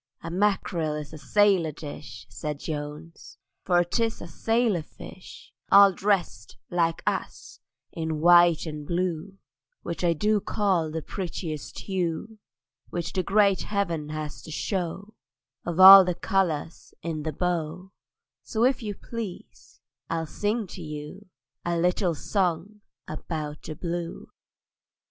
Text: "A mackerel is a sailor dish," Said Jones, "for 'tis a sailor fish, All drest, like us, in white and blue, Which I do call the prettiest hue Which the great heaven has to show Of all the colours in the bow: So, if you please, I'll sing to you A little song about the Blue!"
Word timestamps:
"A 0.23 0.31
mackerel 0.31 0.95
is 0.95 1.13
a 1.13 1.19
sailor 1.19 1.71
dish," 1.71 2.25
Said 2.27 2.59
Jones, 2.59 3.37
"for 3.63 3.83
'tis 3.83 4.19
a 4.19 4.27
sailor 4.27 4.81
fish, 4.81 5.53
All 5.71 5.93
drest, 5.93 6.57
like 6.71 7.03
us, 7.05 7.59
in 7.91 8.19
white 8.19 8.65
and 8.65 8.87
blue, 8.87 9.37
Which 9.83 10.03
I 10.03 10.13
do 10.13 10.39
call 10.41 10.89
the 10.89 11.03
prettiest 11.03 11.81
hue 11.81 12.39
Which 12.89 13.13
the 13.13 13.21
great 13.21 13.61
heaven 13.61 14.09
has 14.09 14.41
to 14.41 14.49
show 14.49 15.13
Of 15.67 15.79
all 15.79 16.03
the 16.03 16.15
colours 16.15 16.95
in 17.03 17.21
the 17.21 17.31
bow: 17.31 17.91
So, 18.41 18.63
if 18.65 18.81
you 18.81 18.95
please, 18.95 19.81
I'll 20.09 20.25
sing 20.25 20.65
to 20.69 20.81
you 20.81 21.27
A 21.63 21.77
little 21.77 22.15
song 22.15 22.81
about 23.07 23.61
the 23.61 23.75
Blue!" 23.75 24.31